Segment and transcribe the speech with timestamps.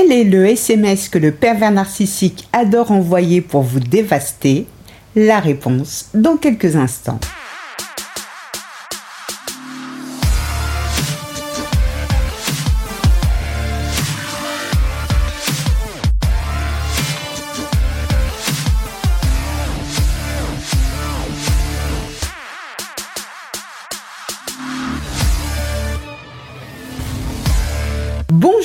[0.00, 4.68] Quel est le SMS que le pervers narcissique adore envoyer pour vous dévaster?
[5.16, 7.18] La réponse dans quelques instants.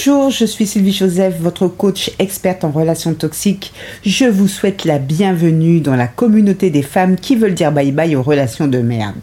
[0.05, 3.71] Bonjour, je suis Sylvie Joseph, votre coach experte en relations toxiques.
[4.05, 8.17] Je vous souhaite la bienvenue dans la communauté des femmes qui veulent dire bye bye
[8.17, 9.21] aux relations de merde.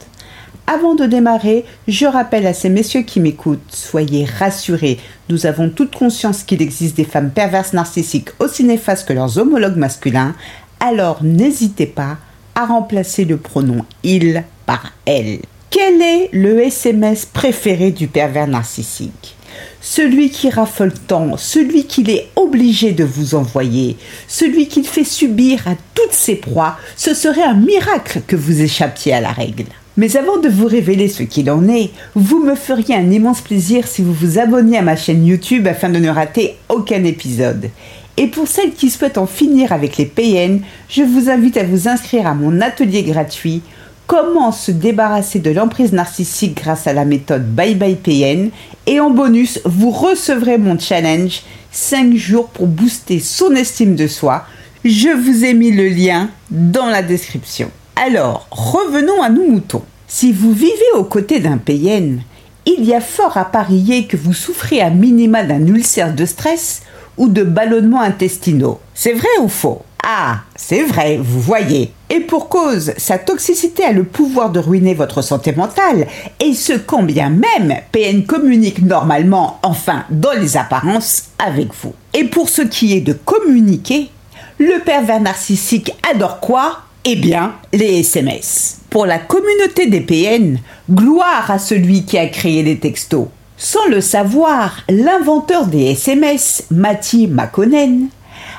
[0.66, 5.94] Avant de démarrer, je rappelle à ces messieurs qui m'écoutent, soyez rassurés, nous avons toute
[5.94, 10.34] conscience qu'il existe des femmes perverses narcissiques aussi néfastes que leurs homologues masculins,
[10.78, 12.16] alors n'hésitez pas
[12.54, 15.40] à remplacer le pronom il par elle.
[15.70, 19.36] Quel est le SMS préféré du pervers narcissique?
[19.80, 23.96] Celui qui raffole tant, celui qu'il est obligé de vous envoyer,
[24.26, 29.12] celui qu'il fait subir à toutes ses proies, ce serait un miracle que vous échappiez
[29.12, 29.66] à la règle.
[29.96, 33.86] Mais avant de vous révéler ce qu'il en est, vous me feriez un immense plaisir
[33.86, 37.70] si vous vous abonniez à ma chaîne YouTube afin de ne rater aucun épisode.
[38.16, 41.86] Et pour celles qui souhaitent en finir avec les PN, je vous invite à vous
[41.86, 43.62] inscrire à mon atelier gratuit
[44.10, 48.50] comment se débarrasser de l'emprise narcissique grâce à la méthode Bye Bye PN.
[48.88, 54.46] Et en bonus, vous recevrez mon challenge 5 jours pour booster son estime de soi.
[54.84, 57.70] Je vous ai mis le lien dans la description.
[57.94, 59.84] Alors, revenons à nos moutons.
[60.08, 62.20] Si vous vivez aux côtés d'un PN,
[62.66, 66.82] il y a fort à parier que vous souffrez à minima d'un ulcère de stress
[67.16, 68.80] ou de ballonnements intestinaux.
[68.92, 69.82] C'est vrai ou faux?
[70.04, 71.92] Ah, c'est vrai, vous voyez.
[72.08, 76.06] Et pour cause, sa toxicité a le pouvoir de ruiner votre santé mentale,
[76.40, 81.94] et ce quand bien même PN communique normalement, enfin dans les apparences, avec vous.
[82.14, 84.10] Et pour ce qui est de communiquer,
[84.58, 86.80] le pervers narcissique adore quoi?
[87.04, 88.80] Eh bien, les SMS.
[88.90, 90.58] Pour la communauté des PN,
[90.90, 93.28] gloire à celui qui a créé les textos.
[93.56, 98.08] Sans le savoir, l'inventeur des SMS, Mathieu Makonnen,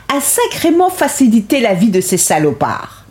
[0.07, 3.05] a sacrément facilité la vie de ces salopards.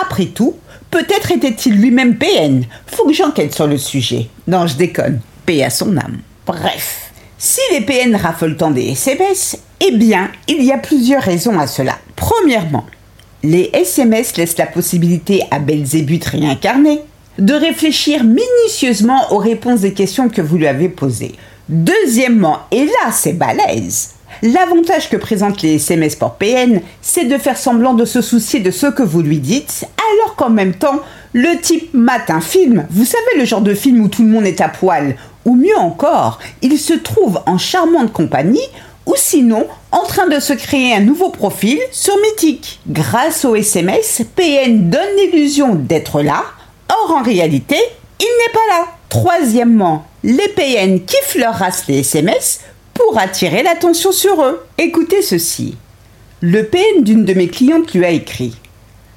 [0.00, 0.56] Après tout,
[0.90, 2.64] peut-être était-il lui-même PN.
[2.86, 4.28] Faut que j'enquête sur le sujet.
[4.46, 5.20] Non, je déconne.
[5.46, 6.18] Paix à son âme.
[6.46, 7.12] Bref.
[7.38, 11.66] Si les PN raffolent tant des SMS, eh bien, il y a plusieurs raisons à
[11.66, 11.98] cela.
[12.14, 12.86] Premièrement,
[13.42, 17.00] les SMS laissent la possibilité à Belzébuth réincarné
[17.38, 21.34] de réfléchir minutieusement aux réponses des questions que vous lui avez posées.
[21.68, 24.10] Deuxièmement, et là c'est balèze,
[24.42, 28.70] L'avantage que présentent les SMS pour PN, c'est de faire semblant de se soucier de
[28.70, 29.84] ce que vous lui dites,
[30.14, 31.00] alors qu'en même temps,
[31.32, 34.46] le type mate un film, vous savez le genre de film où tout le monde
[34.46, 38.60] est à poil, ou mieux encore, il se trouve en charmante compagnie,
[39.06, 42.80] ou sinon en train de se créer un nouveau profil sur Mythique.
[42.88, 46.44] Grâce au SMS, PN donne l'illusion d'être là,
[46.88, 47.76] or en réalité,
[48.20, 48.86] il n'est pas là.
[49.08, 52.60] Troisièmement, les PN kiffent leur race les SMS
[53.06, 54.64] pour attirer l'attention sur eux.
[54.78, 55.76] Écoutez ceci.
[56.40, 58.56] Le PN d'une de mes clientes lui a écrit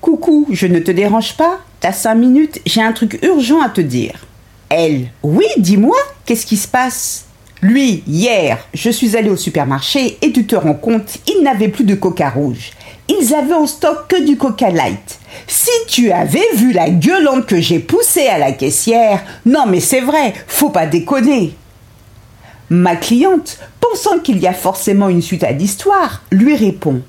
[0.01, 1.59] Coucou, je ne te dérange pas?
[1.79, 4.25] T'as cinq minutes, j'ai un truc urgent à te dire.
[4.69, 7.25] Elle Oui, dis-moi, qu'est-ce qui se passe?
[7.61, 11.83] Lui, hier, je suis allé au supermarché et tu te rends compte, il n'avait plus
[11.83, 12.71] de coca rouge.
[13.07, 15.19] Ils avaient en stock que du coca light.
[15.47, 20.01] Si tu avais vu la gueulante que j'ai poussée à la caissière, non mais c'est
[20.01, 21.55] vrai, faut pas déconner.
[22.69, 27.01] Ma cliente, pensant qu'il y a forcément une suite à l'histoire, lui répond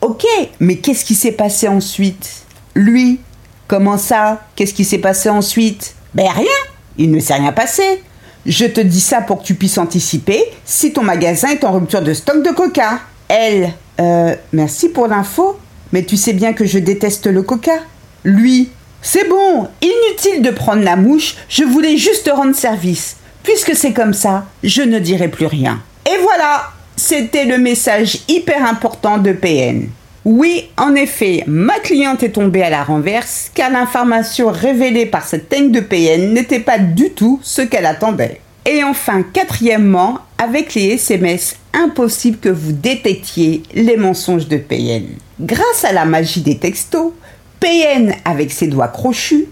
[0.00, 0.24] Ok,
[0.60, 2.42] mais qu'est-ce qui s'est passé ensuite?
[2.74, 3.20] Lui,
[3.68, 4.42] comment ça?
[4.56, 5.94] Qu'est-ce qui s'est passé ensuite?
[6.14, 6.44] Ben rien,
[6.98, 8.02] il ne s'est rien passé.
[8.44, 12.02] Je te dis ça pour que tu puisses anticiper si ton magasin est en rupture
[12.02, 12.98] de stock de coca.
[13.28, 15.56] Elle, euh, merci pour l'info,
[15.92, 17.78] mais tu sais bien que je déteste le coca.
[18.24, 18.70] Lui,
[19.00, 23.16] c'est bon, inutile de prendre la mouche, je voulais juste rendre service.
[23.42, 25.80] Puisque c'est comme ça, je ne dirai plus rien.
[26.06, 29.88] Et voilà, c'était le message hyper important de PN.
[30.24, 35.48] Oui, en effet, ma cliente est tombée à la renverse car l'information révélée par cette
[35.48, 38.40] teigne de PN n'était pas du tout ce qu'elle attendait.
[38.64, 45.06] Et enfin, quatrièmement, avec les SMS, impossible que vous détectiez les mensonges de PN.
[45.40, 47.12] Grâce à la magie des textos,
[47.58, 49.46] PN, avec ses doigts crochus,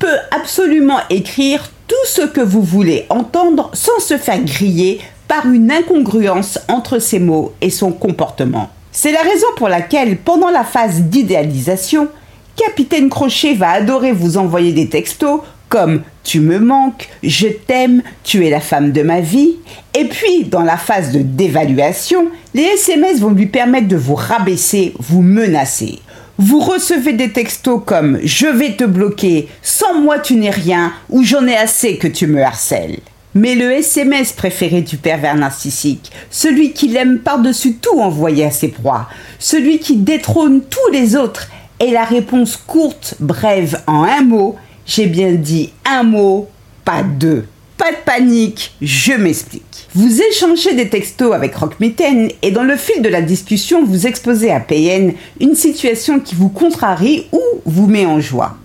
[0.00, 5.70] peut absolument écrire tout ce que vous voulez entendre sans se faire griller par une
[5.70, 8.70] incongruence entre ses mots et son comportement.
[8.92, 12.08] C'est la raison pour laquelle, pendant la phase d'idéalisation,
[12.56, 18.46] Capitaine Crochet va adorer vous envoyer des textos comme tu me manques, je t'aime, tu
[18.46, 19.56] es la femme de ma vie.
[19.94, 24.94] Et puis, dans la phase de dévaluation, les SMS vont lui permettre de vous rabaisser,
[24.98, 26.00] vous menacer.
[26.38, 31.22] Vous recevez des textos comme je vais te bloquer, sans moi tu n'es rien ou
[31.22, 32.98] j'en ai assez que tu me harcèles.
[33.34, 38.68] Mais le SMS préféré du pervers narcissique, celui qui l'aime par-dessus tout envoyer à ses
[38.68, 41.48] proies, celui qui détrône tous les autres,
[41.80, 44.56] est la réponse courte, brève, en un mot.
[44.84, 46.48] J'ai bien dit un mot,
[46.84, 47.46] pas deux.
[47.86, 49.86] Pas de panique, je m'explique.
[49.94, 54.50] Vous échangez des textos avec Rockmitten et dans le fil de la discussion, vous exposez
[54.50, 58.56] à PN une situation qui vous contrarie ou vous met en joie.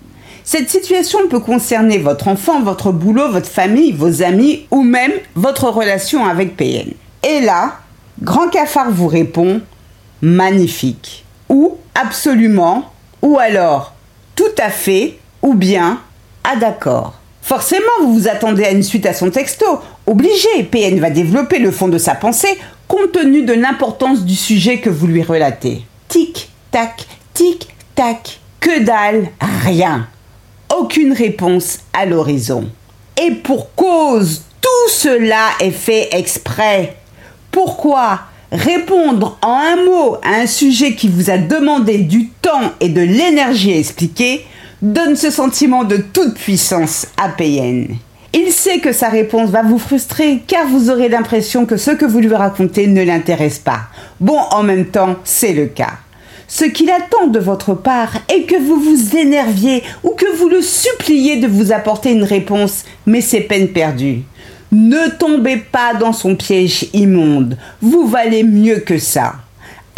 [0.43, 5.69] Cette situation peut concerner votre enfant, votre boulot, votre famille, vos amis ou même votre
[5.69, 6.89] relation avec PN.
[7.21, 7.77] Et là,
[8.23, 9.61] Grand Cafard vous répond
[10.23, 12.91] magnifique ou absolument
[13.21, 13.93] ou alors
[14.35, 15.99] tout à fait ou bien
[16.43, 17.20] ah d'accord.
[17.41, 19.65] Forcément, vous vous attendez à une suite à son texto.
[20.05, 24.79] Obligé, PN va développer le fond de sa pensée compte tenu de l'importance du sujet
[24.79, 25.83] que vous lui relatez.
[26.07, 28.39] Tic, tac, tic, tac.
[28.59, 29.29] Que dalle,
[29.63, 30.07] rien
[30.77, 32.69] aucune réponse à l'horizon.
[33.21, 36.97] Et pour cause, tout cela est fait exprès.
[37.51, 38.21] Pourquoi
[38.51, 43.01] répondre en un mot à un sujet qui vous a demandé du temps et de
[43.01, 44.45] l'énergie à expliquer
[44.81, 47.87] donne ce sentiment de toute puissance à PN.
[48.33, 52.05] Il sait que sa réponse va vous frustrer car vous aurez l'impression que ce que
[52.05, 53.81] vous lui racontez ne l'intéresse pas.
[54.19, 55.99] Bon, en même temps, c'est le cas.
[56.47, 60.61] Ce qu'il attend de votre part est que vous vous énerviez ou que vous le
[60.61, 64.23] suppliez de vous apporter une réponse, mais c'est peine perdue.
[64.71, 69.35] Ne tombez pas dans son piège immonde, vous valez mieux que ça.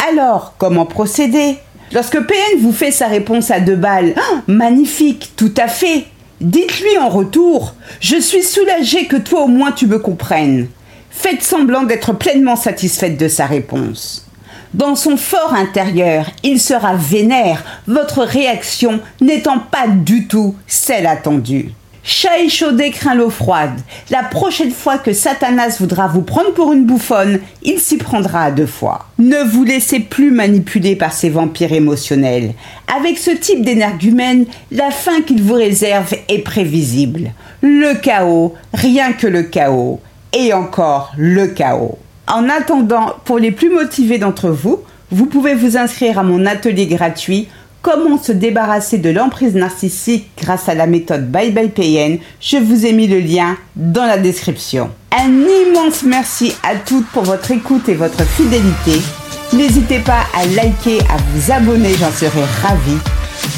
[0.08, 1.56] Alors, comment procéder?
[1.92, 6.06] Lorsque PN vous fait sa réponse à deux balles, ah, magnifique, tout à fait.
[6.40, 10.68] Dites-lui en retour, je suis soulagé que toi au moins tu me comprennes.
[11.10, 14.28] Faites semblant d'être pleinement satisfaite de sa réponse.
[14.74, 21.70] Dans son fort intérieur, il sera vénère, votre réaction n'étant pas du tout celle attendue.
[22.06, 23.80] Chat échaudé craint l'eau froide.
[24.10, 28.50] La prochaine fois que Satanas voudra vous prendre pour une bouffonne, il s'y prendra à
[28.50, 29.06] deux fois.
[29.18, 32.52] Ne vous laissez plus manipuler par ces vampires émotionnels.
[32.94, 37.32] Avec ce type d'énergumène, la fin qu'il vous réserve est prévisible.
[37.62, 39.98] Le chaos, rien que le chaos.
[40.34, 41.96] Et encore le chaos.
[42.26, 44.80] En attendant, pour les plus motivés d'entre vous,
[45.10, 47.48] vous pouvez vous inscrire à mon atelier gratuit
[47.84, 52.18] Comment se débarrasser de l'emprise narcissique grâce à la méthode Bye Bye.
[52.40, 54.88] Je vous ai mis le lien dans la description.
[55.12, 59.02] Un immense merci à toutes pour votre écoute et votre fidélité.
[59.52, 62.96] N'hésitez pas à liker, à vous abonner, j'en serai ravie.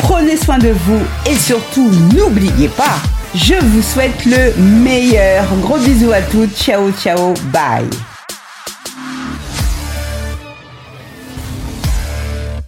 [0.00, 2.96] Prenez soin de vous et surtout n'oubliez pas,
[3.36, 5.44] je vous souhaite le meilleur.
[5.62, 6.56] Gros bisous à toutes.
[6.56, 7.86] Ciao, ciao, bye.